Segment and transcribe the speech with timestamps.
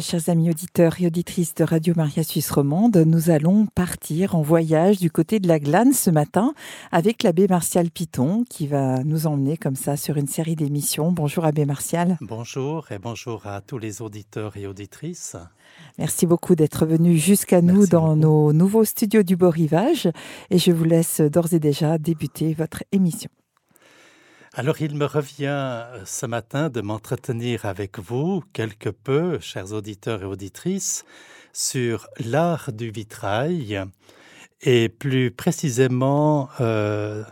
[0.00, 4.98] Chers amis auditeurs et auditrices de Radio Maria Suisse Romande, nous allons partir en voyage
[4.98, 6.54] du côté de la Glane ce matin
[6.92, 11.12] avec l'abbé Martial Piton qui va nous emmener comme ça sur une série d'émissions.
[11.12, 12.16] Bonjour abbé Martial.
[12.22, 15.36] Bonjour et bonjour à tous les auditeurs et auditrices.
[15.98, 20.08] Merci beaucoup d'être venu jusqu'à nous dans nos nouveaux studios du Beau Rivage
[20.48, 23.28] et je vous laisse d'ores et déjà débuter votre émission.
[24.54, 30.20] Alors il me revient euh, ce matin de m'entretenir avec vous quelque peu, chers auditeurs
[30.20, 31.06] et auditrices,
[31.54, 33.82] sur l'art du vitrail
[34.60, 37.24] et plus précisément euh,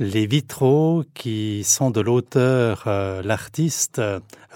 [0.00, 4.02] les vitraux qui sont de l'auteur, euh, l'artiste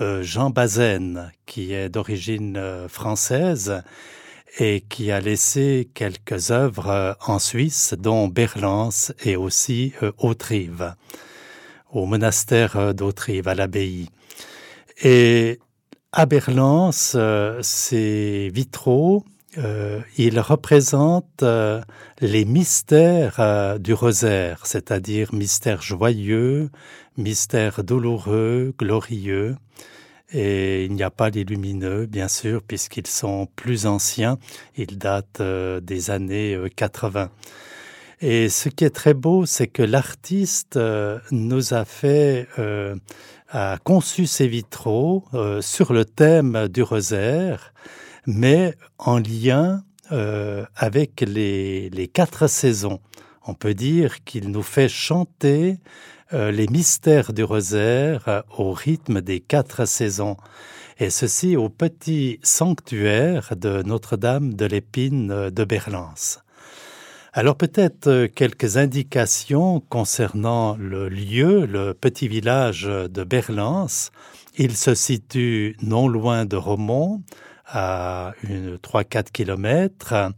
[0.01, 3.82] Jean Bazaine, qui est d'origine française
[4.59, 10.95] et qui a laissé quelques œuvres en Suisse, dont Berlance et aussi Autrive
[11.92, 14.09] au monastère euh, d'Autrive, à l'abbaye.
[15.02, 15.59] Et
[16.12, 19.24] à Berlance, euh, ces vitraux,
[19.59, 21.45] euh, ils représentent
[22.21, 26.71] les mystères du rosaire, c'est-à-dire mystères joyeux,
[27.16, 29.57] mystères douloureux, glorieux.
[30.30, 34.38] Et il n'y a pas les lumineux, bien sûr, puisqu'ils sont plus anciens.
[34.76, 37.30] Ils datent des années 80.
[38.21, 42.97] Et ce qui est très beau, c'est que l'artiste euh, nous a fait, euh,
[43.49, 47.73] a conçu ses vitraux euh, sur le thème du rosaire,
[48.27, 49.83] mais en lien
[50.75, 53.01] avec les, les, quatre saisons.
[53.47, 55.77] On peut dire qu'il nous fait chanter
[56.32, 60.38] les mystères du rosaire au rythme des quatre saisons
[60.99, 66.41] et ceci au petit sanctuaire de Notre-Dame de l'Épine de Berlance.
[67.39, 74.11] Alors peut-être euh, quelques indications concernant le lieu, le petit village de Berlance.
[74.56, 77.22] Il se situe non loin de Romont,
[77.65, 80.33] à 3-4 kilomètres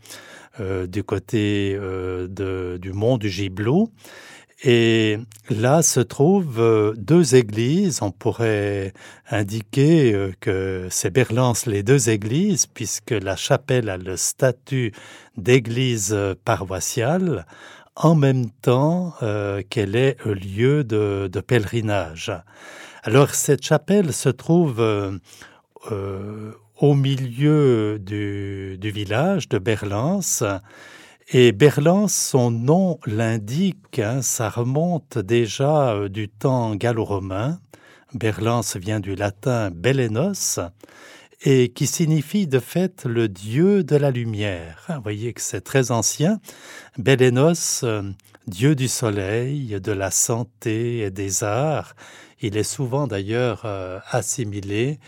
[0.60, 3.90] euh, du côté euh, du mont du Gibelot.
[4.62, 8.00] Et là se trouvent euh, deux églises.
[8.02, 8.92] On pourrait
[9.30, 14.92] indiquer euh, que c'est Berlance les deux églises, puisque la chapelle a le statut
[15.38, 17.46] d'église paroissiale,
[17.96, 22.30] en même temps euh, qu'elle est lieu de, pèlerinage.
[23.02, 24.84] Alors cette chapelle se trouve
[26.80, 30.44] au milieu du, village de Berlance
[31.32, 37.60] et Berlance, son nom l'indique, hein, ça remonte déjà euh, du temps gallo-romain.
[38.14, 40.58] Berlance vient du latin Belenos,
[41.42, 44.86] et qui signifie de fait le dieu de la lumière.
[44.88, 46.40] Vous voyez que c'est très ancien.
[46.98, 48.02] Belenos, euh,
[48.48, 51.94] dieu du soleil, de la santé et des arts.
[52.40, 54.98] Il est souvent d'ailleurs euh, assimilé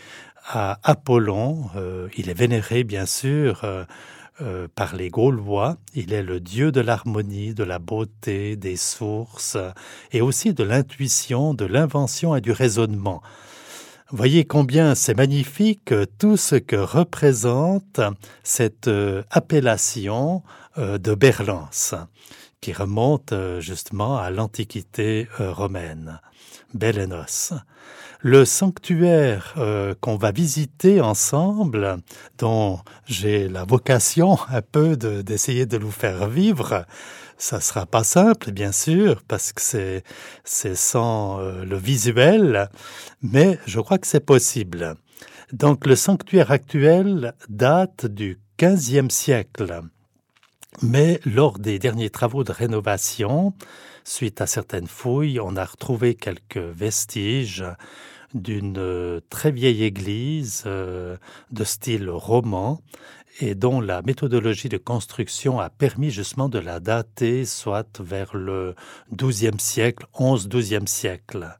[0.45, 1.69] à Apollon.
[2.17, 3.63] il est vénéré bien sûr
[4.41, 5.77] euh, par les Gaulois.
[5.93, 9.57] Il est le dieu de l'harmonie, de la beauté, des sources,
[10.11, 13.21] et aussi de l'intuition, de l'invention et du raisonnement.
[14.09, 18.01] Voyez combien c'est magnifique tout ce que représente
[18.43, 20.43] cette euh, appellation
[20.77, 21.93] euh, de Berlance,
[22.59, 26.19] qui remonte justement à l'Antiquité romaine.
[26.73, 27.53] Belenos
[28.23, 31.97] le sanctuaire euh, qu'on va visiter ensemble,
[32.37, 36.85] dont j'ai la vocation un peu d'essayer de, nous faire vivre,
[37.37, 42.69] ça sera pas simple, bien sûr, parce que c'est sans euh, le visuel,
[43.21, 44.95] mais je crois que c'est possible.
[45.51, 49.81] Donc le sanctuaire actuel date du XVe siècle.
[50.81, 53.53] Mais lors des derniers travaux de rénovation,
[54.03, 57.65] suite à certaines fouilles, on a retrouvé quelques vestiges
[58.33, 61.17] d'une euh, très vieille église euh,
[61.51, 62.81] de style roman
[63.39, 68.75] et dont la méthodologie de construction a permis justement de la dater soit vers le
[69.13, 71.57] XIIe siècle, XI-XIIe siècle.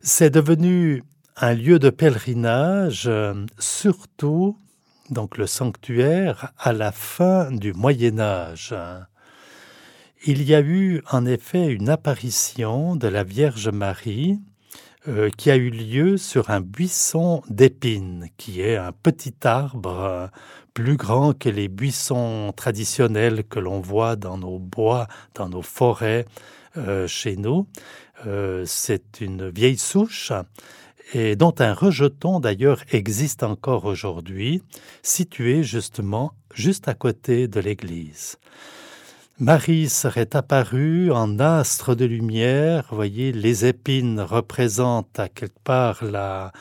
[0.00, 1.02] C'est devenu
[1.36, 4.58] un lieu de pèlerinage, euh, surtout
[5.10, 8.74] donc le sanctuaire à la fin du Moyen Âge.
[10.26, 14.38] Il y a eu en effet une apparition de la Vierge Marie
[15.06, 20.26] euh, qui a eu lieu sur un buisson d'épines, qui est un petit arbre euh,
[20.72, 26.24] plus grand que les buissons traditionnels que l'on voit dans nos bois, dans nos forêts
[26.78, 27.66] euh, chez nous.
[28.64, 30.32] C'est une vieille souche
[31.12, 34.62] et dont un rejeton d'ailleurs existe encore aujourd'hui,
[35.02, 38.38] situé justement juste à côté de l'église.
[39.40, 42.86] Marie serait apparue en astre de lumière.
[42.90, 46.52] Vous voyez, les épines représentent à quelque part la,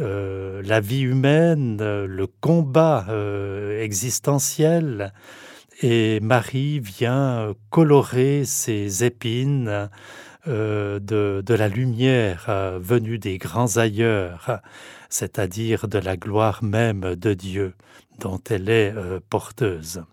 [0.00, 5.12] euh, la vie humaine, le combat euh, existentiel.
[5.82, 9.90] Et Marie vient colorer ces épines
[10.48, 12.46] euh, de, la lumière
[12.80, 14.62] venue des grands ailleurs,
[15.10, 17.74] c'est-à-dire de la gloire même de Dieu
[18.18, 18.94] dont elle est
[19.28, 20.04] porteuse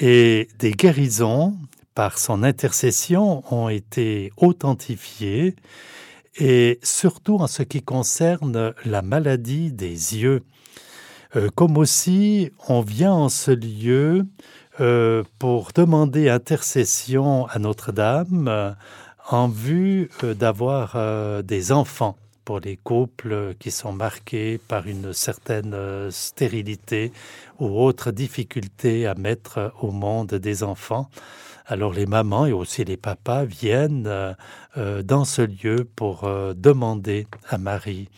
[0.00, 1.56] et des guérisons
[1.94, 5.56] par son intercession ont été authentifiées
[6.36, 10.42] et surtout en ce qui concerne la maladie des yeux.
[11.36, 14.26] Euh, comme aussi on vient en ce lieu
[14.80, 18.70] euh, pour demander intercession à Notre-Dame euh,
[19.28, 20.96] en vue d'avoir
[21.42, 22.16] des enfants
[22.48, 27.12] pour les couples qui sont marqués par une certaine euh, stérilité
[27.60, 31.10] ou autre difficulté à mettre au monde des enfants.
[31.66, 34.32] Alors les mamans et aussi les papas viennent euh,
[34.78, 38.08] euh, dans ce lieu pour demander à Marie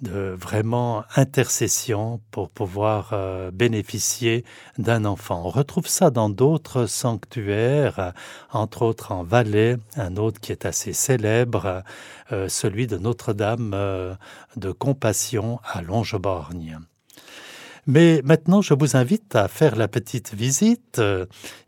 [0.00, 4.44] de vraiment intercession pour pouvoir euh, bénéficier
[4.78, 5.42] d'un enfant.
[5.44, 8.12] On retrouve ça dans d'autres sanctuaires,
[8.52, 11.82] entre autres en Valais, un autre qui est assez célèbre,
[12.32, 14.14] euh, celui de Notre-Dame euh,
[14.56, 16.78] de Compassion à Longeborgne.
[17.90, 21.00] Mais maintenant, je vous invite à faire la petite visite.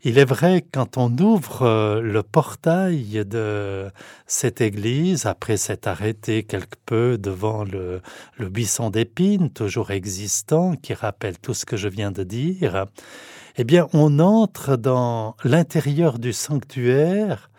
[0.03, 3.89] Il est vrai, quand on ouvre euh, le portail de
[4.27, 8.01] cette église, après s'être arrêté quelque peu devant le,
[8.37, 12.85] le buisson d'épines, toujours existant, qui rappelle tout ce que je viens de dire,
[13.57, 17.49] eh bien, on entre dans l'intérieur du sanctuaire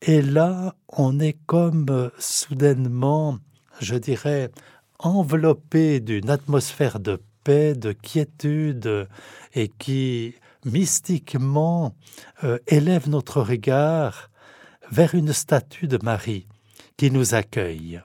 [0.00, 3.38] et là, on est comme soudainement,
[3.80, 4.52] je dirais,
[5.00, 9.08] enveloppé d'une atmosphère de de quiétude
[9.54, 10.34] et qui
[10.64, 11.94] mystiquement
[12.42, 14.30] euh, élève notre regard
[14.90, 16.48] vers une statue de Marie
[16.96, 18.00] qui nous accueille.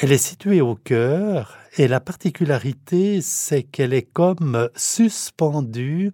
[0.00, 6.12] Elle est située au cœur et la particularité, c'est qu'elle est comme suspendue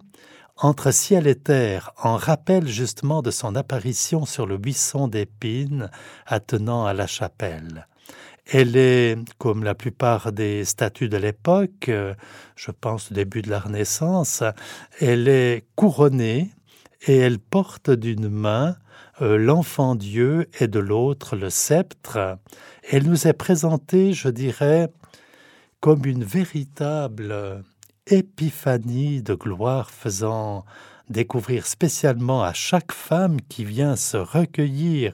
[0.55, 5.91] entre ciel et terre, en rappel justement de son apparition sur le buisson d'épines
[6.25, 7.87] attenant à la chapelle.
[8.49, 12.13] Elle est, comme la plupart des statues de l'époque, euh,
[12.55, 14.41] je pense au début de la Renaissance,
[14.99, 16.51] elle est couronnée
[17.07, 18.77] et elle porte d'une main
[19.21, 22.37] euh, l'enfant Dieu et de l'autre le sceptre.
[22.89, 24.89] Elle nous est présentée, je dirais,
[25.81, 27.63] comme une véritable
[28.07, 30.63] épiphanie de gloire faisant
[31.09, 35.13] découvrir spécialement à chaque femme qui vient se recueillir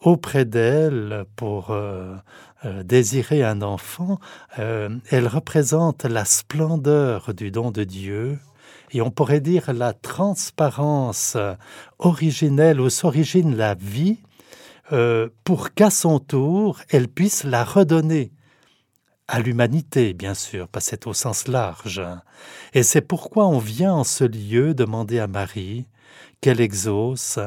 [0.00, 2.14] auprès d'elle pour euh,
[2.64, 4.18] euh, désirer un enfant,
[4.58, 8.38] euh, elle représente la splendeur du don de Dieu
[8.92, 11.36] et on pourrait dire la transparence
[11.98, 14.20] originelle où s'origine la vie
[14.92, 18.32] euh, pour qu'à son tour elle puisse la redonner
[19.28, 22.00] à l'humanité, bien sûr, pas c'est au sens large.
[22.72, 25.86] Et c'est pourquoi on vient en ce lieu demander à Marie
[26.40, 27.38] qu'elle exauce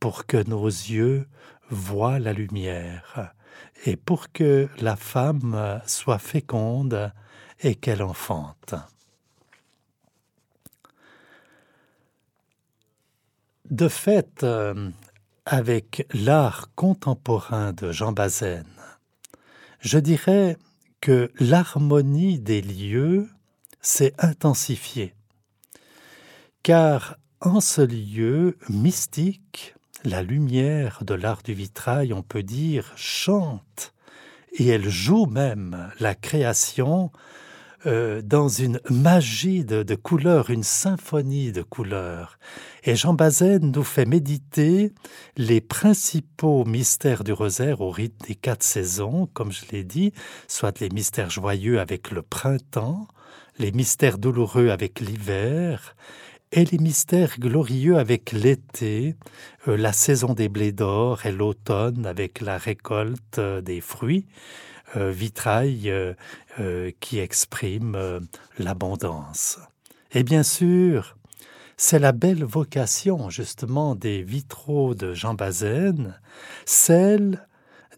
[0.00, 1.26] pour que nos yeux
[1.68, 3.34] voient la lumière
[3.84, 7.12] et pour que la femme soit féconde
[7.60, 8.74] et qu'elle enfante.
[13.70, 14.90] De fait, euh,
[15.44, 18.64] avec l'art contemporain de Jean Bazaine,
[19.80, 20.56] je dirais
[21.00, 23.28] que l'harmonie des lieux
[23.80, 25.14] s'est intensifiée,
[26.62, 29.75] car en ce lieu mystique,
[30.06, 33.92] la lumière de l'art du vitrail, on peut dire, chante
[34.52, 37.10] et elle joue même la création
[37.86, 42.38] euh, dans une magie de, de couleurs, une symphonie de couleurs.
[42.84, 44.92] Et Jean Bazaine nous fait méditer
[45.36, 50.12] les principaux mystères du rosaire au rythme des quatre saisons, comme je l'ai dit,
[50.46, 53.08] soit les mystères joyeux avec le printemps,
[53.58, 55.96] les mystères douloureux avec l'hiver,
[56.52, 59.16] et les mystères glorieux avec l'été,
[59.68, 64.26] euh, la saison des blés d'or et l'automne avec la récolte euh, des fruits,
[64.96, 65.92] euh, vitrail
[67.00, 68.20] qui exprime
[68.58, 69.58] l'abondance.
[70.12, 71.18] Et bien sûr,
[71.76, 76.18] c'est la belle vocation justement des vitraux de Jean Bazaine,
[76.64, 77.46] celle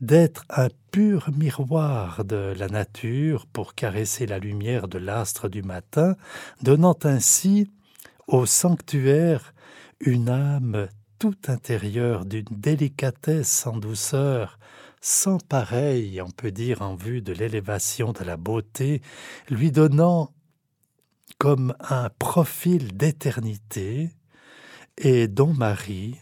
[0.01, 6.17] d'être un pur miroir de la nature pour caresser la lumière de l'astre du matin,
[6.63, 7.71] donnant ainsi
[8.29, 9.55] au sanctuaire
[10.01, 14.59] une âme tout intérieure d'une délicatesse sans douceur,
[15.01, 19.03] sans pareil, on peut dire, en vue de l'élévation de la beauté,
[19.49, 20.33] lui donnant
[21.39, 24.11] comme un profil d'éternité,
[24.97, 26.17] et dont Marie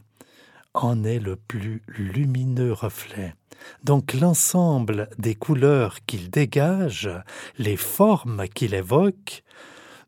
[0.75, 3.35] en est le plus lumineux reflet.
[3.83, 7.11] Donc l'ensemble des couleurs qu'il dégage,
[7.59, 9.43] les formes qu'il évoque,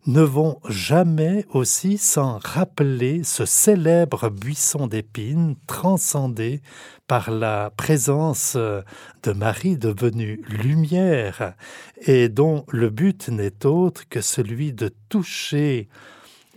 [0.09, 6.63] ne vont jamais aussi sans rappeler ce célèbre buisson d'épines transcendé
[7.07, 11.53] par la présence de Marie devenue lumière
[12.01, 15.89] et dont le but n'est autre que celui de toucher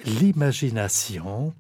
[0.06, 1.54] l'imagination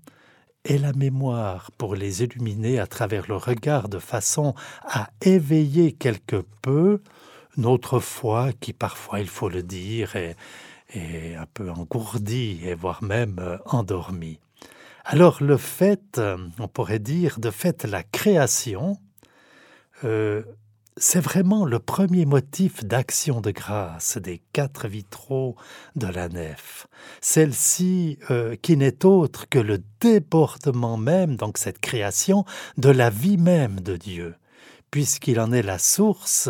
[0.63, 6.45] et la mémoire pour les illuminer à travers le regard de façon à éveiller quelque
[6.61, 7.01] peu
[7.57, 10.37] notre foi qui parfois, il faut le dire, est,
[10.93, 14.39] est un peu engourdie et voire même euh, endormie.
[15.03, 18.97] Alors le fait, euh, on pourrait dire, de fait la création,
[20.03, 20.43] euh,
[20.97, 25.55] c'est vraiment le premier motif d'action de grâce des quatre vitraux
[25.95, 26.87] de la nef.
[27.21, 28.19] Celle-ci
[28.61, 32.43] qui n'est autre que le débordement même, donc cette création,
[32.77, 34.35] de la vie même de Dieu,
[34.91, 36.49] puisqu'il en est la source,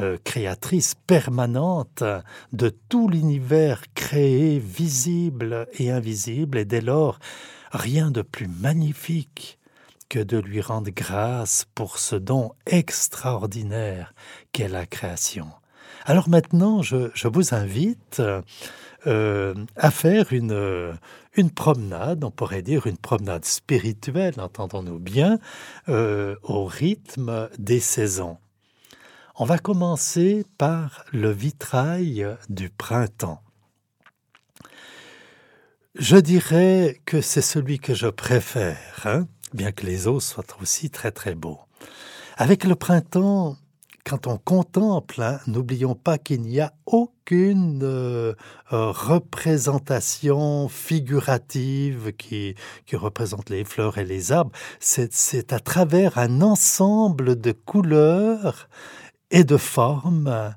[0.00, 2.02] euh, créatrice permanente
[2.52, 7.18] de tout l'univers créé, visible et invisible, et dès lors,
[7.70, 9.58] rien de plus magnifique
[10.08, 14.14] que de lui rendre grâce pour ce don extraordinaire
[14.52, 15.46] qu'est la création.
[16.06, 18.20] Alors maintenant, je, vous invite
[19.06, 20.96] euh, à faire une,
[21.36, 25.38] une promenade, on pourrait dire une promenade spirituelle, entendons-nous bien,
[25.88, 28.38] euh, au rythme des saisons.
[29.36, 33.42] On va commencer par le vitrail du printemps.
[35.96, 40.88] Je dirais que c'est celui que je préfère, hein bien que les eaux soient aussi
[40.88, 41.58] très très beaux.
[42.36, 43.56] Avec le printemps,
[44.04, 48.34] quand on contemple, hein, n'oublions pas qu'il n'y a aucune euh,
[48.70, 52.54] représentation figurative qui
[52.92, 54.52] représente les fleurs et les arbres.
[54.78, 58.68] C'est à travers un ensemble de couleurs
[59.30, 60.54] et de formes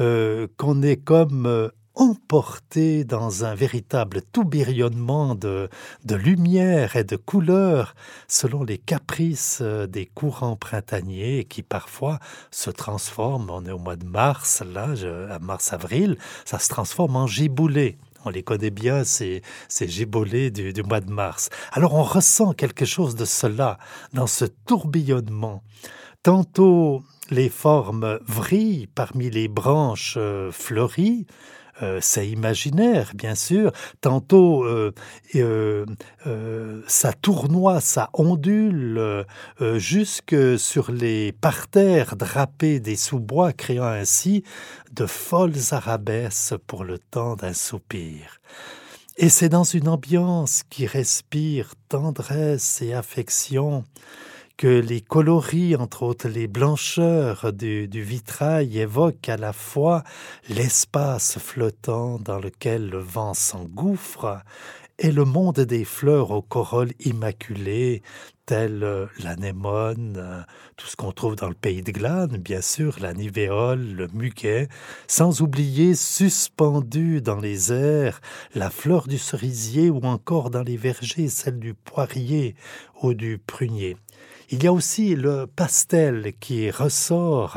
[0.00, 5.68] euh, qu'on est comme euh, emporté dans un véritable tourbillonnement de,
[6.04, 7.94] de lumière et de couleurs
[8.28, 12.18] selon les caprices euh, des courants printaniers qui parfois
[12.50, 13.50] se transforment.
[13.50, 14.94] On est au mois de mars, là,
[15.30, 17.98] à mars-avril, ça se transforme en giboulé.
[18.24, 21.48] On les connaît bien, ces, ces du, du mois de mars.
[21.72, 23.78] Alors on ressent quelque chose de cela
[24.12, 25.62] dans ce tourbillonnement.
[26.22, 31.26] Tantôt les formes vrillent parmi les branches euh, fleuries,
[31.82, 33.72] euh, c'est imaginaire, bien sûr.
[34.02, 35.86] Tantôt, euh,
[36.86, 39.24] ça tournoie, ça ondule
[39.76, 44.44] jusque sur les parterres drapés des sous-bois, créant ainsi
[44.92, 48.40] de folles arabesques pour le temps d'un soupir.
[49.16, 53.84] Et c'est dans une ambiance qui respire tendresse et affection,
[54.60, 60.04] que les coloris, entre autres les blancheurs du, vitrail, évoquent à la fois
[60.50, 64.42] l'espace flottant dans lequel le vent s'engouffre
[64.98, 68.02] et le monde des fleurs aux corolles immaculées,
[68.44, 70.44] telles l'anémone,
[70.76, 74.68] tout ce qu'on trouve dans le pays de Glane, bien sûr, la nivéole, le muguet,
[75.06, 78.20] sans oublier suspendu dans les airs
[78.54, 82.54] la fleur du cerisier ou encore dans les vergers celle du poirier
[83.02, 83.96] ou du prunier.
[84.52, 87.56] Il y a aussi le pastel qui ressort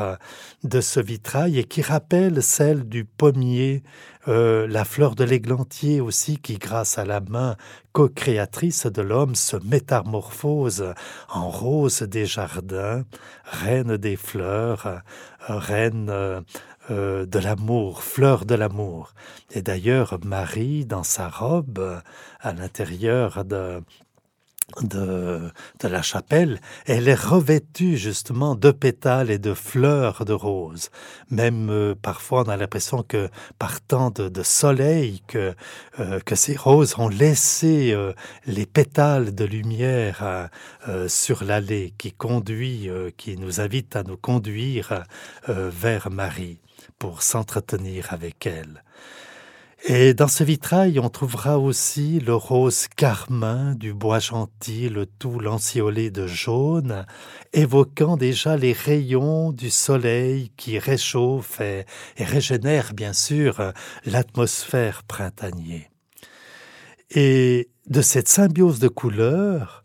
[0.62, 3.82] de ce vitrail et qui rappelle celle du pommier,
[4.28, 7.56] euh, la fleur de l'églantier aussi qui, grâce à la main
[7.90, 10.94] co-créatrice de l'homme, se métamorphose
[11.30, 13.02] en rose des jardins,
[13.42, 15.02] reine des fleurs,
[15.40, 16.42] reine euh,
[16.92, 19.14] euh, de l'amour, fleur de l'amour.
[19.50, 22.00] Et d'ailleurs, Marie, dans sa robe,
[22.40, 23.82] à l'intérieur de,
[24.82, 25.50] de,
[25.82, 30.90] la chapelle, elle est revêtue justement de pétales et de fleurs de roses.
[31.30, 33.28] Même euh, parfois on a l'impression que
[33.58, 35.54] par tant de, soleil que,
[36.00, 38.12] euh, que ces roses ont laissé euh,
[38.46, 40.48] les pétales de lumière
[41.08, 45.04] sur l'allée qui conduit, qui nous invite à nous conduire
[45.48, 46.60] vers Marie
[46.98, 48.82] pour s'entretenir avec elle.
[49.86, 56.10] Et dans ce vitrail, on trouvera aussi le rose carmin du bois gentil, tout lanciolé
[56.10, 57.04] de jaune,
[57.52, 61.84] évoquant déjà les rayons du soleil qui réchauffe et,
[62.16, 63.74] et régénère bien sûr
[64.06, 65.90] l'atmosphère printanier.
[67.10, 69.84] Et de cette symbiose de couleurs,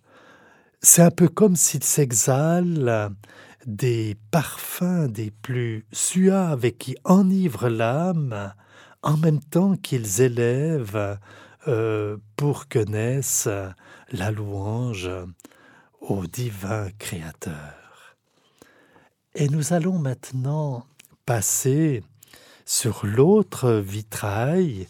[0.81, 3.11] c'est un peu comme s'il s'exhale
[3.65, 8.53] des parfums des plus suaves et qui enivrent l'âme,
[9.01, 11.17] en même temps qu'ils élèvent
[11.67, 13.47] euh, pour que naisse
[14.11, 15.09] la louange
[16.01, 18.15] au divin Créateur.
[19.35, 20.85] Et nous allons maintenant
[21.25, 22.03] passer
[22.65, 24.87] sur l'autre vitrail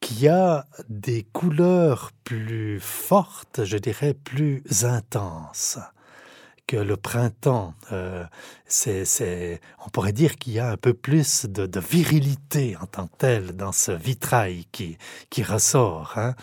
[0.00, 5.78] qui a des couleurs plus fortes, je dirais plus intenses
[6.76, 7.74] le printemps.
[7.92, 8.24] Euh,
[8.66, 13.16] c'est, on pourrait dire qu'il y a un peu plus de, virilité en tant que
[13.18, 14.96] telle dans ce vitrail qui,
[15.30, 16.14] qui ressort.
[16.16, 16.34] Hein.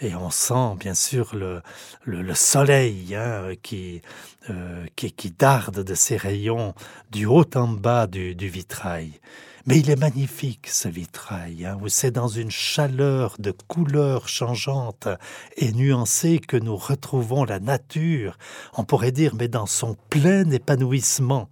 [0.00, 1.62] Et on sent bien sûr le,
[2.04, 4.02] le, soleil hein, qui,
[4.50, 6.74] euh, qui, qui darde de ses rayons
[7.10, 9.12] du haut en bas du, du vitrail.
[9.68, 15.08] Mais il est magnifique ce vitrail, hein, où c'est dans une chaleur de couleurs changeantes
[15.56, 18.38] et nuancées que nous retrouvons la nature,
[18.76, 21.48] on pourrait dire, mais dans son plein épanouissement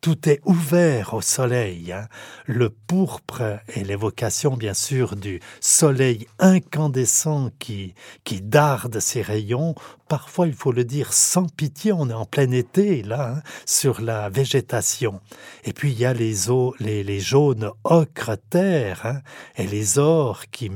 [0.00, 1.92] tout est ouvert au soleil.
[1.92, 2.06] Hein.
[2.46, 9.74] Le pourpre est l'évocation, bien sûr, du soleil incandescent qui, qui darde ses rayons.
[10.08, 14.00] Parfois, il faut le dire sans pitié, on est en plein été, là, hein, sur
[14.00, 15.20] la végétation.
[15.64, 19.20] Et puis, il y a les, eaux, les, jaunes ocre terre hein,
[19.56, 20.70] et les ors qui,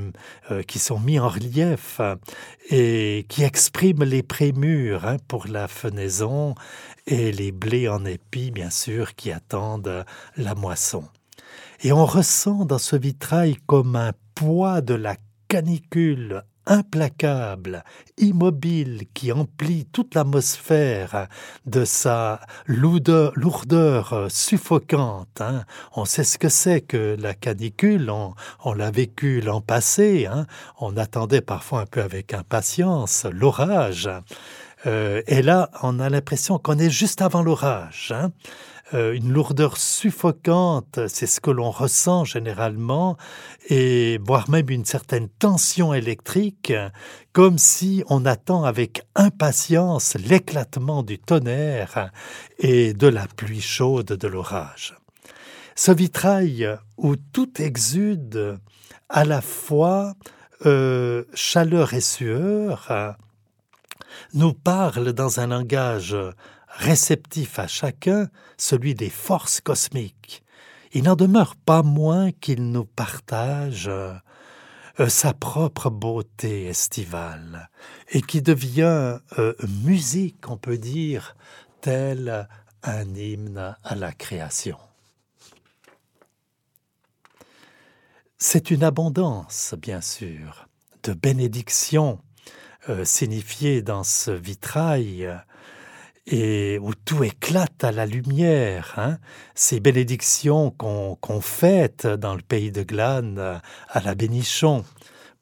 [0.50, 2.00] euh, qui sont mis en relief
[2.70, 6.54] et qui expriment les prémurs pour la fenaison
[7.06, 10.04] et les blés en épis, bien sûr, qui attendent
[10.36, 11.04] la moisson.
[11.82, 15.16] Et on ressent dans ce vitrail comme un poids de la
[15.48, 17.82] canicule implacable,
[18.18, 21.28] immobile, qui emplit toute l'atmosphère
[21.66, 25.40] de sa lourdeur, lourdeur suffocante.
[25.40, 25.64] Hein.
[25.96, 30.46] On sait ce que c'est que la canicule, on, on l'a vécu l'an passé, hein.
[30.78, 34.08] on attendait parfois un peu avec impatience l'orage.
[34.86, 38.12] Euh, et là, on a l'impression qu'on est juste avant l'orage.
[38.14, 38.32] Hein.
[38.94, 43.16] Euh, une lourdeur suffocante, c'est ce que l'on ressent généralement,
[43.70, 46.74] et voire même une certaine tension électrique,
[47.32, 52.10] comme si on attend avec impatience l'éclatement du tonnerre
[52.58, 54.94] et de la pluie chaude de l'orage.
[55.74, 58.58] Ce vitrail où tout exude
[59.08, 60.14] à la fois
[60.66, 63.16] euh, chaleur et sueur,
[64.34, 66.16] nous parle dans un langage
[66.68, 70.42] réceptif à chacun, celui des forces cosmiques.
[70.92, 77.70] Il n'en demeure pas moins qu'il nous partage euh, sa propre beauté estivale
[78.10, 81.34] et qui devient euh, musique, on peut dire,
[81.80, 82.48] tel
[82.82, 84.78] un hymne à la création.
[88.36, 90.68] C'est une abondance, bien sûr,
[91.04, 92.18] de bénédictions
[92.88, 95.30] euh, signifié dans ce vitrail
[96.26, 98.94] et où tout éclate à la lumière.
[98.96, 99.18] Hein.
[99.54, 104.84] Ces bénédictions qu'on fête dans le pays de Glane à la Bénichon.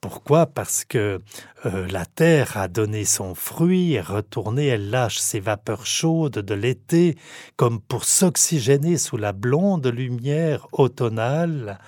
[0.01, 0.47] Pourquoi?
[0.47, 1.21] Parce que
[1.67, 6.55] euh, la terre a donné son fruit, est retournée, elle lâche ses vapeurs chaudes de
[6.55, 7.19] l'été
[7.57, 11.79] comme pour s'oxygéner sous la blonde lumière automnale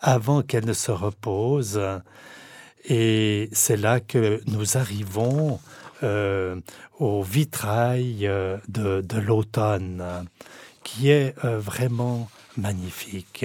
[0.00, 1.80] avant qu'elle ne se repose.
[2.88, 5.58] Et c'est là que nous arrivons
[6.02, 6.60] euh,
[6.98, 10.26] au vitrail euh, de, l'automne,
[10.84, 13.44] qui est euh, vraiment magnifique.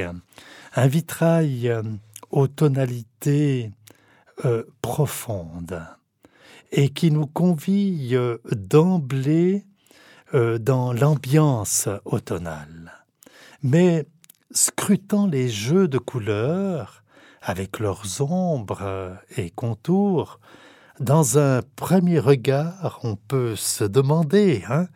[0.75, 1.73] Un vitrail
[2.29, 3.71] aux tonalités
[4.81, 5.85] profondes
[6.71, 8.15] et qui nous convie
[8.51, 9.65] d'emblée
[10.33, 13.03] dans l'ambiance automnale.
[13.61, 14.05] Mais
[14.51, 17.00] scrutant les jeux de couleurs,
[17.41, 20.39] avec leurs ombres et contours,
[20.99, 24.87] dans un premier regard, on peut se demander hein,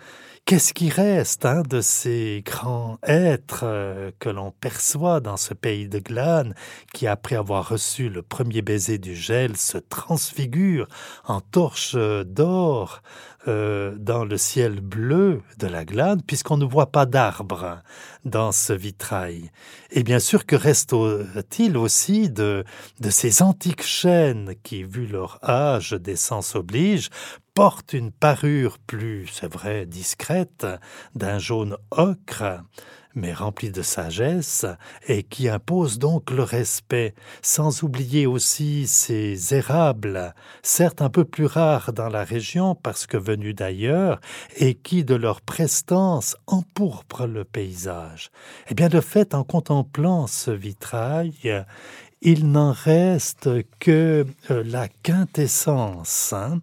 [0.45, 5.89] qu'est-ce qui reste hein, de ces grands êtres euh, que l'on perçoit dans ce pays
[5.89, 6.53] de glane,
[6.93, 10.87] qui après avoir reçu le premier baiser du gel se transfigure
[11.25, 13.01] en torche d'or
[13.47, 17.81] euh, dans le ciel bleu de la glane, puisqu'on ne voit pas d'arbres
[18.23, 19.49] dans ce vitrail?
[19.89, 22.63] Et bien sûr que reste-t-il aussi de,
[23.09, 27.09] ces antiques chaînes qui, vu leur âge d'essence oblige,
[27.55, 30.67] portent une parure plus, c'est vrai, discrète,
[31.15, 32.61] d'un jaune ocre,
[33.15, 34.65] mais rempli de sagesse,
[35.07, 41.45] et qui impose donc le respect, sans oublier aussi ces érables, certes un peu plus
[41.45, 44.19] rares dans la région parce que venus d'ailleurs,
[44.57, 48.31] et qui, de leur prestance, empourprent le paysage.
[48.69, 51.63] Eh bien, de fait, en contemplant ce vitrail,
[52.21, 56.59] il n'en reste que euh, la quintessence, hein,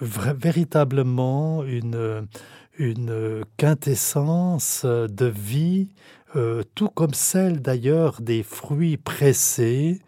[0.00, 5.88] véritablement une quintessence de vie
[6.34, 10.00] euh, tout comme celle d'ailleurs des fruits pressés,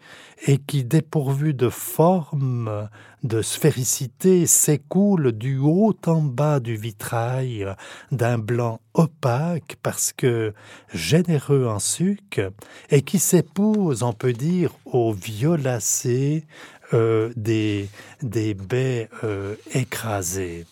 [0.47, 2.89] et qui, dépourvu de forme,
[3.23, 7.67] de sphéricité, s'écoule du haut en bas du vitrail
[8.11, 10.53] d'un blanc opaque parce que
[10.93, 12.51] généreux en sucre,
[12.89, 16.45] et qui s'épouse, on peut dire, au violacé
[16.93, 17.89] euh, des,
[18.21, 20.65] baies euh, écrasées.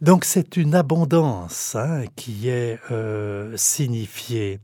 [0.00, 4.60] Donc c'est une abondance hein, qui est euh, signifiée.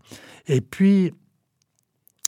[0.46, 1.14] Et puis,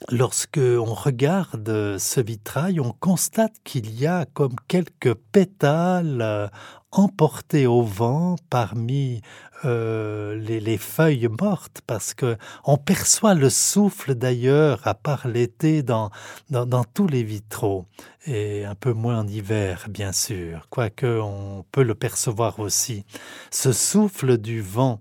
[0.08, 6.50] lorsque on regarde ce vitrail, on constate qu'il y a comme quelques pétales
[6.92, 9.20] emportés au vent parmi
[9.64, 16.10] euh, les, feuilles mortes parce que on perçoit le souffle d'ailleurs à part l'été dans,
[16.50, 17.86] dans, tous les vitraux
[18.26, 20.66] et un peu moins en hiver bien sûr.
[20.70, 23.04] Quoique on peut le percevoir aussi.
[23.50, 25.00] Ce souffle du vent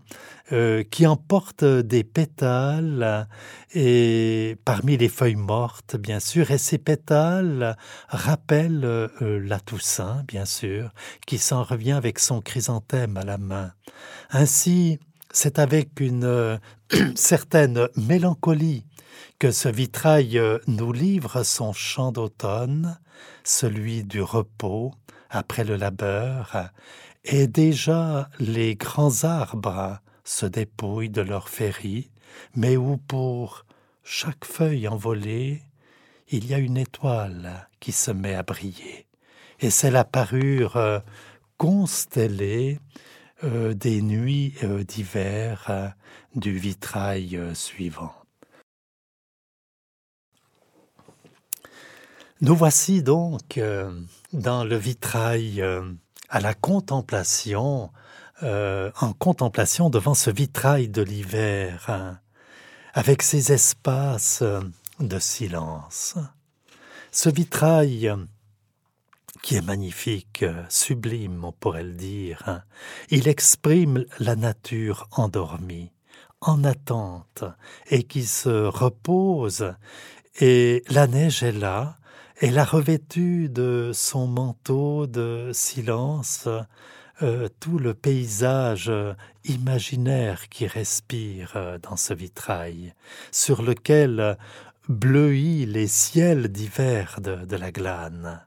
[0.51, 3.27] euh, qui emporte des pétales
[3.73, 7.77] et parmi les feuilles mortes bien sûr et ces pétales
[8.09, 10.91] rappellent euh, la Toussaint bien sûr
[11.25, 13.71] qui s'en revient avec son chrysanthème à la main.
[14.29, 14.99] Ainsi,
[15.33, 16.57] c'est avec une euh,
[17.15, 18.85] certaine mélancolie
[19.39, 22.99] que ce vitrail euh, nous livre son chant d'automne,
[23.43, 24.93] celui du repos
[25.29, 26.69] après le labeur,
[27.23, 32.11] et déjà les grands arbres se dépouillent de leur féerie,
[32.55, 33.65] mais où pour
[34.03, 35.61] chaque feuille envolée,
[36.29, 39.07] il y a une étoile qui se met à briller.
[39.59, 40.99] Et c'est la parure euh,
[41.57, 42.79] constellée
[43.43, 45.93] euh, des nuits euh, d'hiver
[46.35, 48.13] du vitrail suivant.
[52.39, 53.59] Nous voici donc
[54.33, 55.63] dans le vitrail
[56.29, 57.91] à la contemplation,
[58.41, 62.19] en contemplation devant ce vitrail de l'hiver, hein,
[62.93, 64.43] avec ses espaces
[64.99, 66.15] de silence.
[67.11, 68.13] Ce vitrail
[69.41, 72.43] qui est magnifique, sublime, on pourrait le dire.
[72.45, 72.61] Hein.
[73.09, 75.91] Il exprime la nature endormie,
[76.41, 77.43] en attente,
[77.89, 79.73] et qui se repose,
[80.39, 81.97] et la neige est là,
[82.37, 86.47] elle a revêtu de son manteau de silence
[87.21, 88.91] euh, tout le paysage
[89.45, 92.93] imaginaire qui respire euh, dans ce vitrail,
[93.31, 94.37] sur lequel
[94.89, 98.41] bleuit les ciels d'hiver de la glane.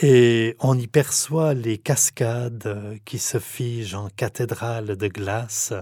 [0.00, 5.72] Et on y perçoit les cascades qui se figent en cathédrale de glace,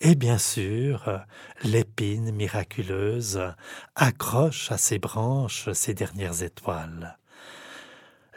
[0.00, 1.20] et bien sûr,
[1.64, 3.40] l'épine miraculeuse
[3.96, 7.18] accroche à ses branches ses dernières étoiles.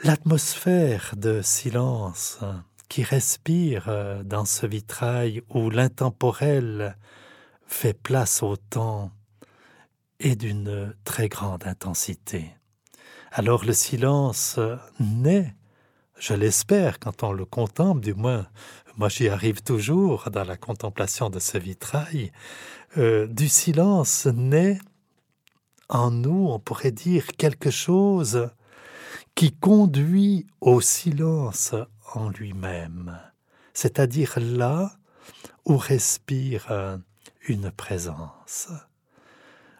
[0.03, 2.39] L'atmosphère de silence
[2.89, 6.97] qui respire dans ce vitrail où l'intemporel
[7.65, 9.11] fait place au temps
[10.19, 12.51] est d'une très grande intensité.
[13.31, 14.59] Alors le silence
[14.99, 15.53] naît,
[16.17, 18.47] je l'espère, quand on le contemple, du moins
[18.97, 22.31] moi j'y arrive toujours dans la contemplation de ce vitrail,
[22.97, 24.79] euh, du silence naît
[25.87, 28.49] en nous, on pourrait dire, quelque chose
[29.35, 31.75] qui conduit au silence
[32.13, 33.19] en lui-même,
[33.73, 34.97] c'est-à-dire là
[35.65, 36.99] où respire
[37.47, 38.69] une présence.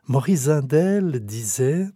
[0.08, 1.88] Maurice Zindel disait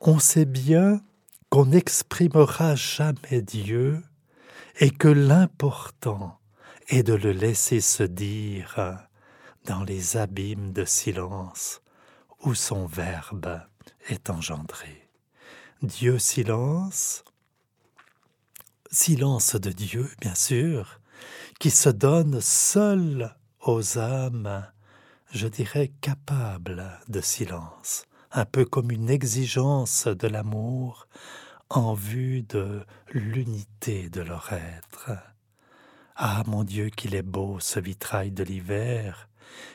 [0.00, 1.00] on sait bien
[1.48, 4.02] qu'on n'exprimera jamais Dieu
[4.80, 6.38] et que l'important
[6.88, 8.98] est de le laisser se dire
[9.64, 11.80] dans les abîmes de silence
[12.42, 13.62] où son verbe
[14.08, 15.08] est engendré.
[15.82, 17.24] Dieu silence,
[18.94, 21.00] silence de Dieu, bien sûr,
[21.58, 24.66] qui se donne seul aux âmes,
[25.32, 31.06] je dirais, capables de silence un peu comme une exigence de l'amour
[31.70, 35.12] en vue de l'unité de leur être.
[36.16, 39.28] Ah mon Dieu qu'il est beau ce vitrail de l'hiver,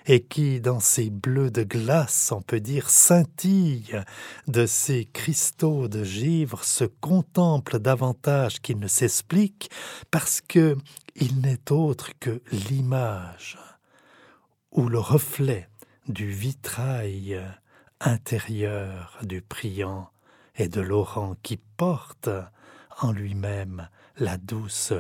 [0.06, 4.02] et qui, dans ces bleus de glace, on peut dire, scintille
[4.48, 9.70] de ces cristaux de givre, se contemple davantage qu'il ne s'explique,
[10.12, 10.78] parce que
[11.16, 13.58] il n'est autre que l'image
[14.72, 15.70] ou le reflet
[16.08, 17.40] du vitrail
[18.00, 20.10] intérieur du priant
[20.56, 22.30] et de l'orant qui porte
[23.02, 24.94] en lui-même la douce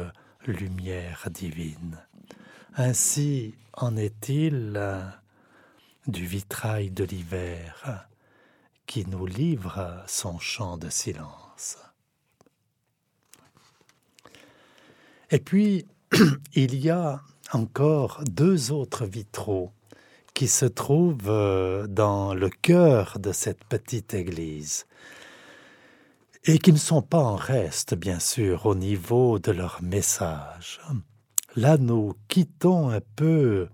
[0.46, 1.98] lumière divine.
[2.76, 4.80] Ainsi en est-il
[6.08, 8.08] du vitrail de l'hiver
[8.86, 11.78] qui nous livre son chant de silence.
[15.30, 15.86] Et puis,
[16.56, 17.22] il y a
[17.54, 19.72] encore deux autres vitraux
[20.34, 24.88] qui se trouve euh, dans le cœur de cette petite église
[26.46, 30.80] et qui ne sont pas en reste, bien sûr, au niveau de leur message.
[31.56, 33.68] Là, nous quittons un peu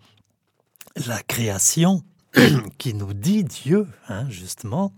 [1.07, 2.03] la création
[2.77, 4.93] qui nous dit Dieu, hein, justement,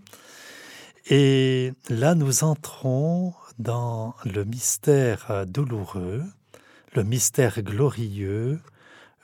[1.10, 6.22] et là, nous entrons dans le mystère douloureux,
[6.94, 8.60] le mystère glorieux,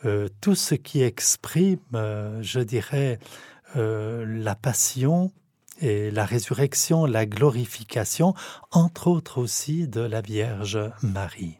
[0.04, 3.18] euh, tout ce qui exprime, euh, je dirais,
[3.76, 5.30] euh, la passion
[5.80, 8.34] et la résurrection, la glorification,
[8.70, 11.58] entre autres aussi de la Vierge Marie.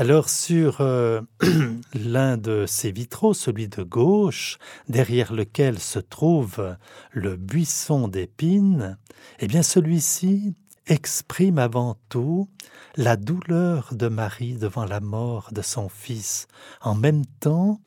[0.00, 0.80] Alors sur
[1.94, 4.56] l'un de ces vitraux, celui de gauche,
[4.88, 6.74] derrière lequel se trouve
[7.10, 8.96] le buisson d'épines,
[9.40, 10.54] eh bien celui-ci
[10.86, 12.48] exprime avant tout
[12.96, 16.48] la douleur de Marie devant la mort de son Fils,
[16.80, 17.78] en même temps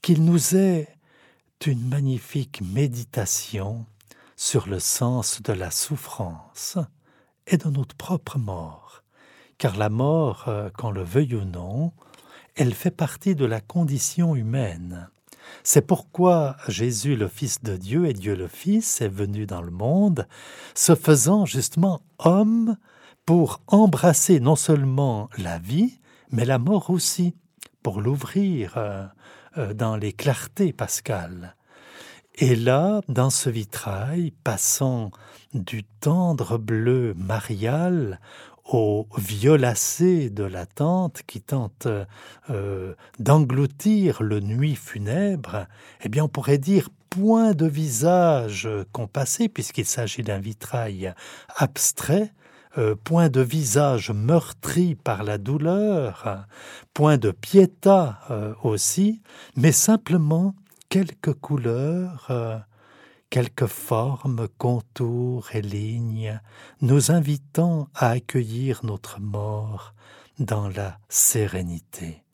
[0.00, 0.88] qu'il nous est
[1.66, 3.84] une magnifique méditation
[4.36, 6.78] sur le sens de la souffrance
[7.46, 8.81] et de notre propre mort,
[9.62, 11.92] car la mort, euh, qu'on le veuille ou non,
[12.56, 15.08] elle fait partie de la condition humaine.
[15.62, 19.70] C'est pourquoi Jésus, le Fils de Dieu et Dieu le Fils, est venu dans le
[19.70, 20.26] monde,
[20.74, 22.76] se faisant justement homme
[23.24, 26.00] pour embrasser non seulement la vie,
[26.32, 27.36] mais la mort aussi,
[27.84, 29.06] pour l'ouvrir euh,
[29.58, 31.54] euh, dans les clartés pascales.
[32.34, 35.12] Et là, dans ce vitrail, passant
[35.54, 38.18] du tendre bleu marial
[38.74, 41.86] au violacé de la tente qui tente
[42.50, 45.66] euh, d'engloutir le nuit funèbre,
[46.02, 51.12] eh bien on pourrait dire point de visage compassé, puisqu'il s'agit d'un vitrail
[51.56, 52.32] abstrait,
[52.78, 56.46] euh, point de visage meurtri par la douleur,
[56.94, 59.20] point de piéta euh, aussi,
[59.56, 60.54] mais simplement
[60.88, 62.32] quelques couleurs
[63.32, 66.38] quelques formes, contours et lignes,
[66.82, 69.94] nous invitant à accueillir notre mort
[70.38, 72.24] dans la sérénité,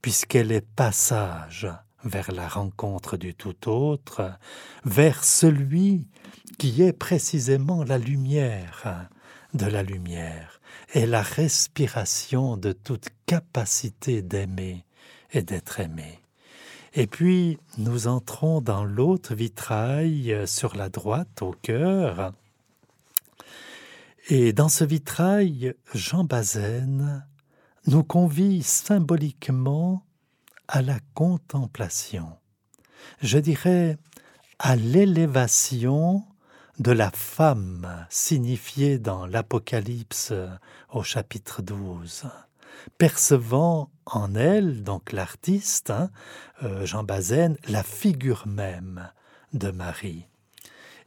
[0.00, 1.68] puisqu'elle est passage
[2.02, 4.38] vers la rencontre du tout autre,
[4.86, 6.08] vers celui
[6.56, 9.06] qui est précisément la lumière
[9.52, 10.62] de la lumière
[10.94, 14.86] et la respiration de toute capacité d'aimer
[15.30, 16.22] et d'être aimé.
[16.98, 22.32] Et puis, nous entrons dans l'autre vitrail euh, sur la droite, au cœur.
[24.28, 27.24] Et dans ce vitrail, Jean Bazaine
[27.86, 30.02] nous convie symboliquement
[30.66, 32.36] à la contemplation.
[33.22, 33.96] Je dirais
[34.58, 36.24] à l'élévation
[36.80, 40.48] de la femme signifiée dans l'Apocalypse euh,
[40.90, 42.26] au chapitre 12
[42.98, 46.10] percevant en elle, donc l'artiste, hein,
[46.62, 49.10] euh, Jean Bazaine, la figure même
[49.52, 50.26] de Marie.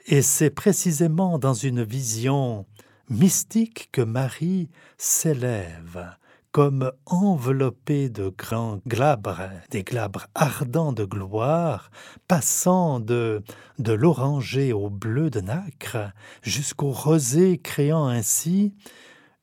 [0.08, 2.66] Et c'est précisément dans une vision
[3.10, 6.16] mystique que Marie s'élève
[6.52, 11.92] comme enveloppée de grands glabres, des glabres ardents de gloire,
[12.28, 13.42] passant de,
[13.80, 16.12] de l'oranger au bleu de nacre
[16.44, 18.76] jusqu'au rosé, créant ainsi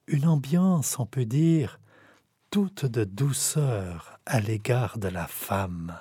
[0.07, 1.78] une ambiance, on peut dire,
[2.51, 5.99] toute de douceur à l'égard de la femme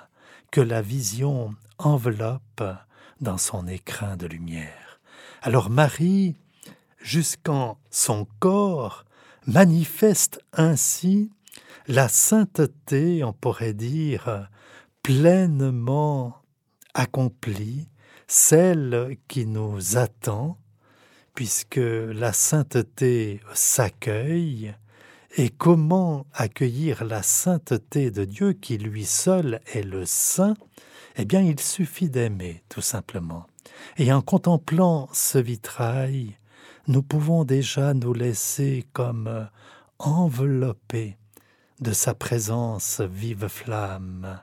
[0.50, 2.62] que la vision enveloppe
[3.20, 5.00] dans son écrin de lumière.
[5.42, 6.36] Alors Marie,
[6.98, 9.04] jusqu'en son corps,
[9.46, 11.30] manifeste ainsi
[11.86, 14.48] la sainteté, on pourrait dire,
[15.02, 16.42] pleinement
[16.94, 17.88] accomplie,
[18.26, 20.58] celle qui nous attend,
[21.34, 24.74] puisque la sainteté s'accueille,
[25.38, 30.56] et comment accueillir la sainteté de Dieu qui lui seul est le saint?
[31.14, 33.46] Eh bien, il suffit d'aimer, tout simplement.
[33.98, 36.36] Et en contemplant ce vitrail,
[36.88, 39.48] nous pouvons déjà nous laisser comme
[40.00, 41.16] enveloppés
[41.80, 44.40] de sa présence vive flamme,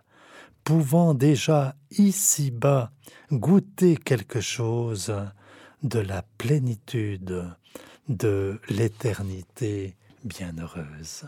[0.63, 2.93] pouvant déjà ici-bas
[3.34, 5.13] goûter quelque chose
[5.84, 7.53] de la plénitude
[8.08, 11.23] de l'éternité bienheureuse.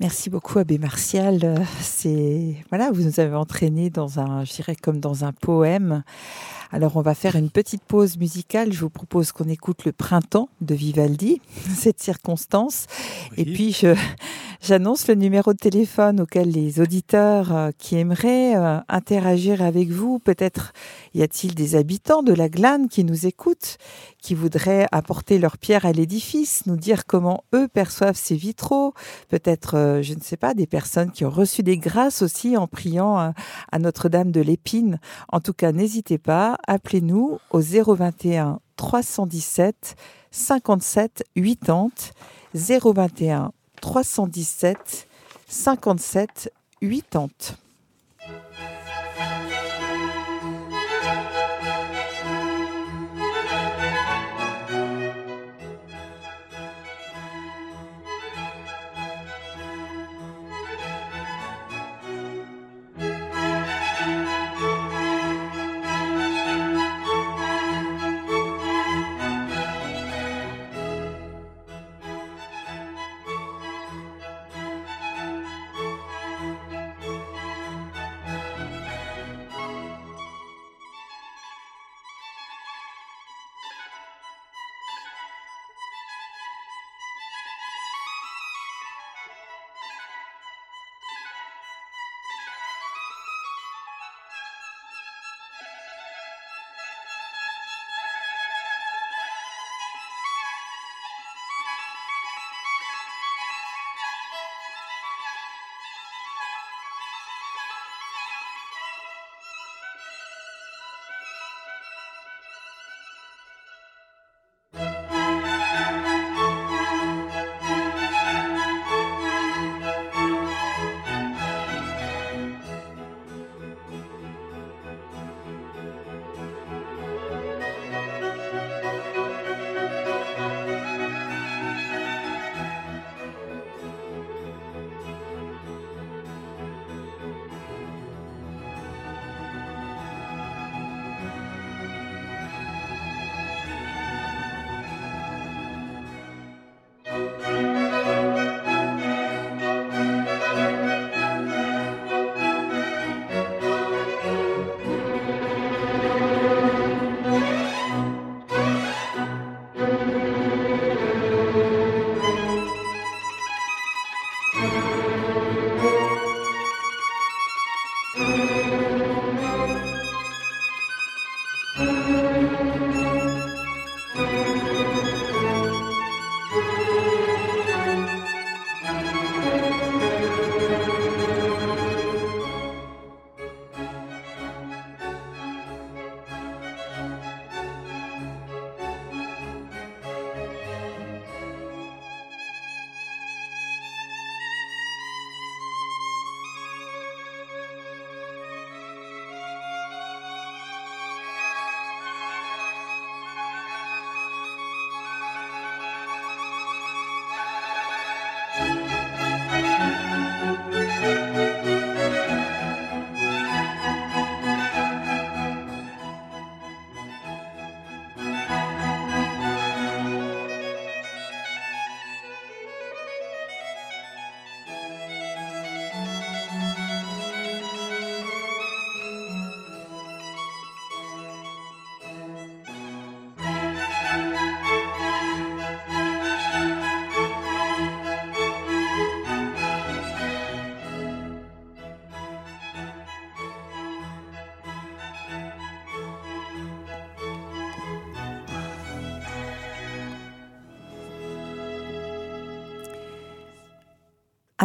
[0.00, 1.64] Merci beaucoup, Abbé Martial.
[1.80, 6.04] C'est voilà, vous nous avez entraîné dans un, je dirais comme dans un poème.
[6.70, 8.72] Alors, on va faire une petite pause musicale.
[8.72, 11.40] Je vous propose qu'on écoute le Printemps de Vivaldi,
[11.74, 12.86] cette circonstance.
[13.38, 13.96] Et puis, je,
[14.60, 20.18] J'annonce le numéro de téléphone auquel les auditeurs euh, qui aimeraient euh, interagir avec vous,
[20.18, 20.72] peut-être
[21.14, 23.78] y a-t-il des habitants de la glane qui nous écoutent,
[24.20, 28.94] qui voudraient apporter leur pierre à l'édifice, nous dire comment eux perçoivent ces vitraux,
[29.28, 32.66] peut-être, euh, je ne sais pas, des personnes qui ont reçu des grâces aussi en
[32.66, 34.98] priant à Notre-Dame de l'Épine.
[35.28, 39.94] En tout cas, n'hésitez pas, appelez-nous au 021 317
[40.32, 41.88] 57 80
[42.54, 45.06] 021 317
[45.48, 47.58] 57 80.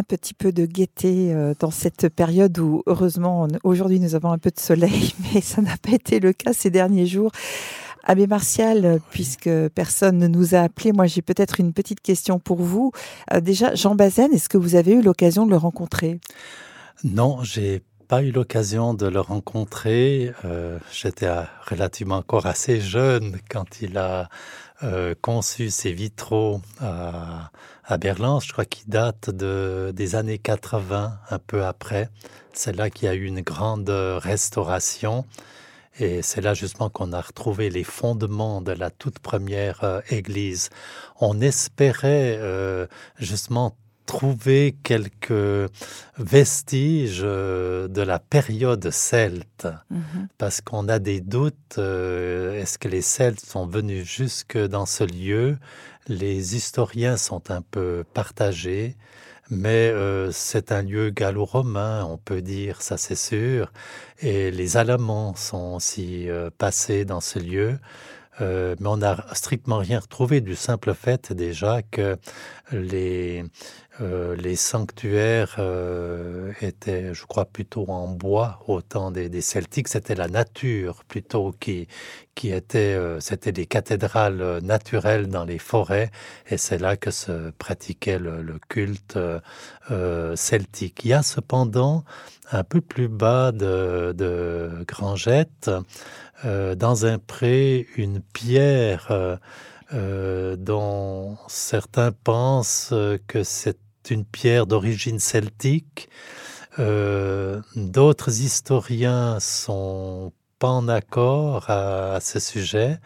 [0.03, 4.37] Un petit peu de gaieté euh, dans cette période où, heureusement, aujourd'hui nous avons un
[4.37, 7.31] peu de soleil, mais ça n'a pas été le cas ces derniers jours.
[8.03, 12.61] Abbé Martial, puisque personne ne nous a appelé, moi j'ai peut-être une petite question pour
[12.61, 12.91] vous.
[13.31, 16.19] Euh, déjà, Jean Bazen, est-ce que vous avez eu l'occasion de le rencontrer?
[17.05, 17.81] Non, j'ai
[18.13, 20.33] pas eu l'occasion de le rencontrer.
[20.45, 21.31] Euh, j'étais
[21.67, 24.29] relativement encore assez jeune quand il a
[25.21, 27.49] conçu ses vitraux à
[27.85, 32.09] à Berlin, je crois qu'il date de, des années 80, un peu après.
[32.53, 35.25] C'est là qu'il y a eu une grande restauration.
[35.99, 40.69] Et c'est là justement qu'on a retrouvé les fondements de la toute première euh, église.
[41.19, 42.87] On espérait euh,
[43.19, 45.71] justement trouver quelques
[46.17, 50.27] vestiges euh, de la période celte, mhm.
[50.37, 55.57] parce qu'on a des doutes, est-ce que les Celtes sont venus jusque dans ce lieu?
[56.07, 58.95] Les historiens sont un peu partagés.
[59.49, 63.71] mais euh, c'est un lieu gallo-romain, on peut dire, ça c'est sûr.
[64.19, 67.77] Et les Alamans sont aussi euh, passés dans ce lieu.
[68.41, 72.17] Euh, mais on n'a strictement rien retrouvé du simple fait déjà que
[72.71, 73.45] les,
[74.01, 79.87] euh, les sanctuaires euh, étaient, je crois, plutôt en bois au temps des, des Celtiques.
[79.87, 81.87] C'était la nature plutôt qui,
[82.33, 86.09] qui était, euh, c'était des cathédrales naturelles dans les forêts,
[86.49, 89.19] et c'est là que se pratiquait le, le culte
[89.91, 91.05] euh, celtique.
[91.05, 92.03] Il y a cependant
[92.51, 95.69] un peu plus bas de, de Grangette,
[96.45, 99.39] euh, dans un pré, une pierre.
[99.93, 102.93] Euh, dont certains pensent
[103.27, 103.77] que c'est
[104.09, 106.09] une pierre d'origine celtique.
[106.79, 112.97] Euh, D'autres historiens sont pas en accord à, ce sujet.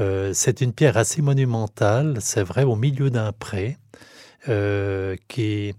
[0.00, 3.76] Euh, c'est une pierre assez monumentale, c'est vrai, au milieu d'un pré.
[4.48, 5.72] Euh, qui,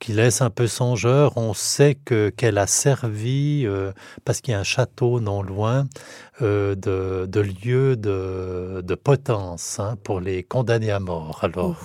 [0.00, 1.36] qui laisse un peu songeur.
[1.36, 3.92] On sait que qu'elle a servi, euh,
[4.24, 5.86] parce qu'il y a un château non loin,
[6.42, 11.38] euh, de, de lieu de, de potence hein, pour les condamnés à mort.
[11.42, 11.76] Alors,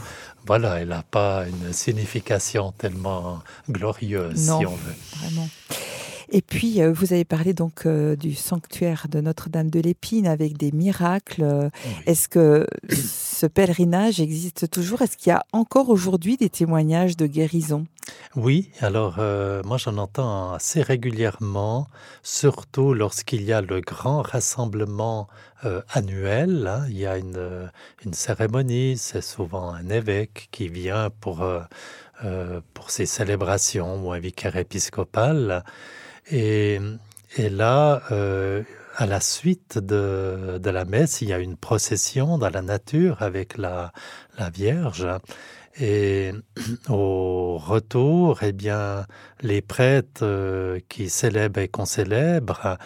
[0.48, 4.96] voilà, elle n'a pas une signification tellement glorieuse, non, si on veut.
[5.20, 5.48] Vraiment.
[6.36, 10.58] Et puis, euh, vous avez parlé donc euh, du sanctuaire de Notre-Dame de l'Épine avec
[10.58, 11.46] des miracles.
[11.86, 11.92] Oui.
[12.08, 15.02] Est-ce que ce pèlerinage existe toujours?
[15.02, 17.86] Est-ce qu'il y a encore aujourd'hui des témoignages de guérison?
[18.36, 21.88] Oui, alors euh, moi j'en entends assez régulièrement,
[22.22, 25.30] surtout lorsqu'il y a le grand rassemblement
[25.64, 26.68] euh, annuel.
[26.68, 26.86] Hein.
[26.90, 27.72] Il y a une,
[28.04, 34.20] une cérémonie, c'est souvent un évêque qui vient pour, euh, pour ces célébrations ou un
[34.20, 35.64] vicaire épiscopal.
[36.32, 36.80] Et,
[37.38, 38.64] là, euh,
[38.96, 43.22] à la suite de, de, la messe, il y a une procession dans la nature
[43.22, 43.92] avec la,
[44.38, 45.08] la Vierge.
[45.80, 46.32] Et
[46.90, 49.06] au retour, eh bien,
[49.42, 52.78] les prêtres euh, qui célèbrent et qu'on célèbre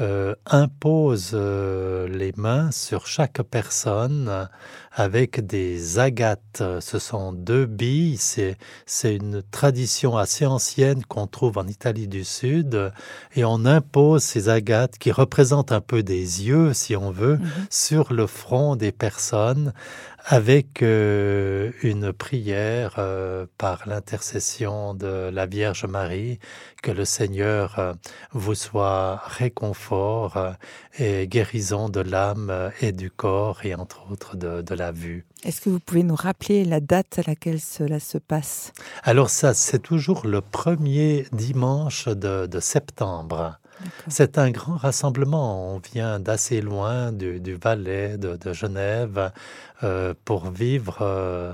[0.00, 4.48] euh, impose euh, les mains sur chaque personne
[4.90, 6.62] avec des agates.
[6.80, 8.56] Ce sont deux billes, c'est
[9.14, 12.92] une tradition assez ancienne qu'on trouve en Italie du Sud,
[13.36, 17.42] et on impose ces agates qui représentent un peu des yeux, si on veut, mm
[17.42, 17.66] -hmm.
[17.70, 19.72] sur le front des personnes
[20.24, 26.38] avec euh, une prière euh, par l'intercession de la Vierge Marie,
[26.82, 27.92] que le Seigneur euh,
[28.32, 30.54] vous soit réconfort
[30.98, 35.26] et guérison de l'âme et du corps et entre autres de, de la vue.
[35.44, 38.72] Est-ce que vous pouvez nous rappeler la date à laquelle cela se passe?
[39.02, 43.58] Alors ça, c'est toujours le premier dimanche de, de septembre.
[44.08, 45.74] C'est un grand rassemblement.
[45.74, 49.32] On vient d'assez loin du, Valais, de, Genève,
[49.82, 51.52] euh, pour vivre euh,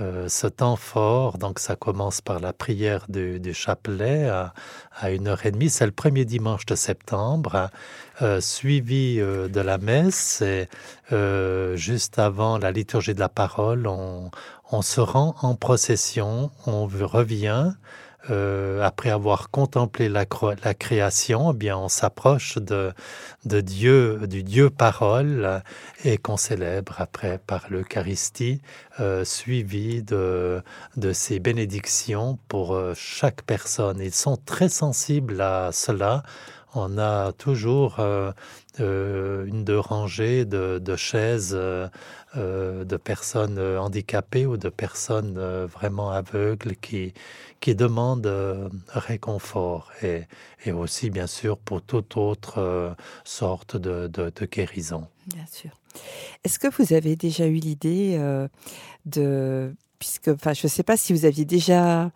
[0.00, 1.38] euh, ce temps fort.
[1.38, 5.70] Donc ça commence par la prière du, chapelet à, une heure et demie.
[5.70, 7.70] C'est le premier dimanche de septembre,
[8.40, 10.42] suivi de la messe.
[10.42, 10.68] Et
[11.76, 17.72] juste avant la liturgie de la parole, on se rend en procession, on revient
[18.28, 22.92] euh, après avoir contemplé la, création, eh bien on s'approche de,
[23.44, 25.62] Dieu, du Dieu parole
[26.04, 28.60] et qu'on célèbre après par l'Eucharistie,
[29.00, 30.62] euh, suivi de,
[30.96, 34.00] de bénédictions pour euh, chaque personne.
[34.00, 36.22] Ils sont très sensibles à cela.
[36.74, 37.96] On a toujours
[38.80, 41.88] euh, une de rangée de, chaises euh,
[42.84, 47.12] de personnes handicapées ou de personnes euh, vraiment aveugles qui,
[47.60, 50.22] qui demandent euh, réconfort et,
[50.64, 55.06] et aussi bien sûr pour toute autre euh, sorte de, de, guérison.
[55.26, 55.70] Bien sûr.
[56.44, 58.48] Est-ce que vous avez déjà eu l'idée euh,
[59.04, 62.10] de puisque enfin je ne sais pas si vous aviez déjà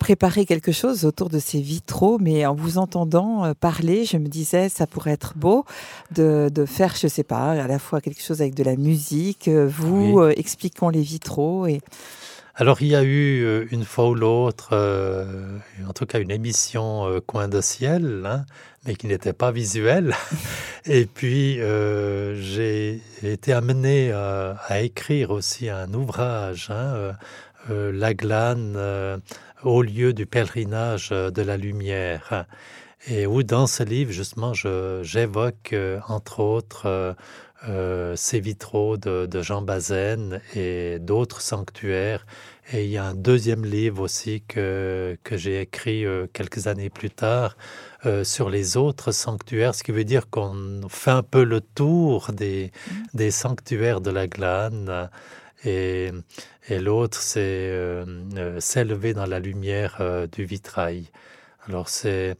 [0.00, 4.26] préparer quelque chose autour de ces vitraux, mais en vous entendant euh, parler, je me
[4.26, 5.64] disais ça pourrait être beau
[6.10, 9.46] de, de faire, je sais pas, à la fois quelque chose avec de la musique,
[9.46, 10.30] euh, vous oui.
[10.30, 11.80] euh, expliquons les vitraux et
[12.56, 15.56] alors il y a eu une fois ou l'autre, euh,
[15.88, 18.44] en tout cas une émission euh, Coin de ciel, hein,
[18.84, 20.14] mais qui n'était pas visuelle.
[20.84, 27.14] Et puis j'ai été amené à, écrire aussi un ouvrage, hein,
[27.70, 28.74] La glane.
[28.76, 29.18] Euh,
[29.62, 32.46] au lieu du pèlerinage euh, de la lumière.
[33.08, 37.14] Et où dans ce livre, justement, j'évoque, euh, entre autres, euh,
[37.68, 42.26] euh, ces vitraux de, de Jean Bazaine et d'autres sanctuaires.
[42.72, 46.88] Et il y a un deuxième livre aussi que, que j'ai écrit euh, quelques années
[46.88, 47.56] plus tard
[48.06, 52.32] euh, sur les autres sanctuaires, ce qui veut dire qu'on fait un peu le tour
[52.32, 52.92] des, mmh.
[53.12, 55.10] des sanctuaires de la glane
[55.64, 56.10] et,
[56.70, 58.04] l'autre, c'est
[58.58, 60.00] s'élever dans la lumière
[60.32, 61.10] du vitrail.
[61.66, 62.36] Alors c'est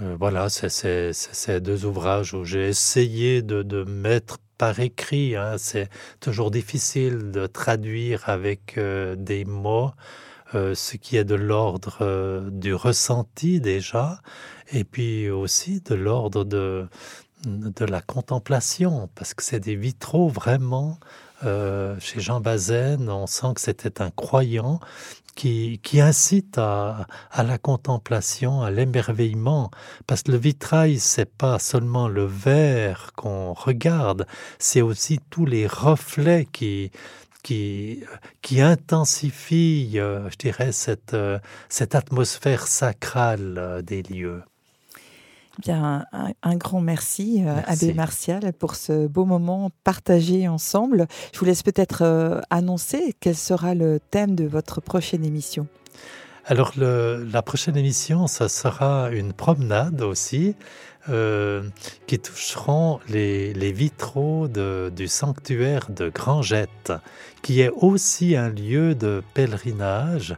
[0.00, 5.36] voilà, c'est ces deux ouvrages où j'ai essayé de, de mettre par écrit.
[5.36, 5.56] Hein.
[5.56, 5.88] C'est
[6.20, 9.92] toujours difficile de traduire avec euh, des mots
[10.54, 14.20] euh, ce qui est de l'ordre euh, du ressenti déjà,
[14.70, 16.86] et puis aussi de l'ordre de,
[17.46, 20.98] de la contemplation, parce que c'est des vitraux vraiment.
[21.42, 24.80] Chez Jean Bazaine, on sent que c'était un croyant
[25.34, 29.70] qui, incite à, la contemplation, à l'émerveillement,
[30.06, 34.26] parce que le vitrail, c'est pas seulement le verre qu'on regarde,
[34.58, 36.90] c'est aussi tous les reflets qui,
[37.42, 38.04] qui,
[38.60, 41.38] intensifient, euh, je dirais, cette, euh,
[41.92, 44.42] atmosphère sacrale euh, des lieux.
[45.60, 46.06] Bien,
[46.42, 51.06] un, grand merci, euh, Abbé Martial, pour ce beau moment partagé ensemble.
[51.34, 55.66] Je vous laisse peut-être euh, annoncer quel sera le thème de votre prochaine émission.
[56.46, 60.56] Alors, la prochaine émission, ça sera une promenade aussi,
[61.10, 61.62] euh,
[62.06, 66.92] qui toucheront les, vitraux du sanctuaire de Grangette,
[67.42, 70.36] qui est aussi un lieu de pèlerinage.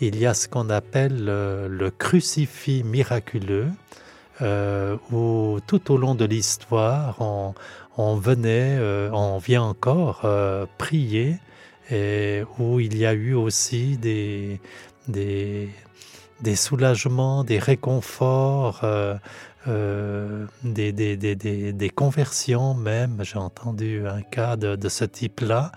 [0.00, 3.68] Il y a ce qu'on appelle le crucifix miraculeux,
[4.44, 7.16] euh, où tout au long de l'histoire,
[7.96, 11.38] on, venait, euh, on vient encore euh, prier,
[11.90, 14.60] et où il y a eu aussi des,
[15.08, 15.70] des,
[16.56, 18.84] soulagements, des réconforts,
[20.64, 23.18] des, conversions même.
[23.22, 25.72] J'ai entendu un cas de, ce type-là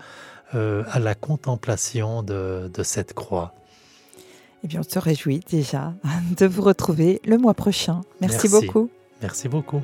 [0.52, 3.54] à la contemplation de cette croix.
[4.64, 5.94] Eh bien, on se réjouit déjà
[6.36, 8.02] de vous retrouver le mois prochain.
[8.20, 8.48] Merci.
[8.48, 8.90] beaucoup.
[9.22, 9.82] Merci beaucoup.